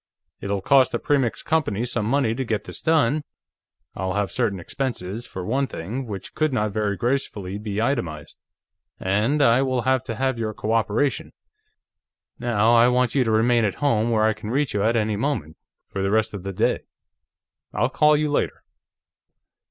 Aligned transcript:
It'll 0.39 0.61
cost 0.63 0.93
the 0.93 0.97
Premix 0.97 1.43
Company 1.43 1.85
some 1.85 2.07
money 2.07 2.33
to 2.33 2.43
get 2.43 2.63
this 2.63 2.81
done 2.81 3.23
I'll 3.93 4.13
have 4.15 4.31
certain 4.31 4.59
expenses, 4.59 5.27
for 5.27 5.45
one 5.45 5.67
thing, 5.67 6.07
which 6.07 6.33
could 6.33 6.51
not 6.51 6.71
very 6.71 6.97
gracefully 6.97 7.59
be 7.59 7.79
itemized 7.79 8.35
and 8.99 9.43
I 9.43 9.61
will 9.61 9.83
have 9.83 10.03
to 10.05 10.15
have 10.15 10.39
your 10.39 10.55
cooperation. 10.55 11.33
Now, 12.39 12.73
I 12.75 12.87
want 12.87 13.13
you 13.13 13.23
to 13.23 13.29
remain 13.29 13.63
at 13.63 13.75
home, 13.75 14.09
where 14.09 14.23
I 14.23 14.33
can 14.33 14.49
reach 14.49 14.73
you 14.73 14.81
at 14.81 14.95
any 14.95 15.17
moment, 15.17 15.55
for 15.87 16.01
the 16.01 16.09
rest 16.09 16.33
of 16.33 16.41
the 16.41 16.51
day. 16.51 16.79
I'll 17.71 17.87
call 17.89 18.17
you 18.17 18.31
later." 18.31 18.63